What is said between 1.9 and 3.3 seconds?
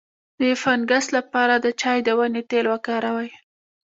د ونې تېل وکاروئ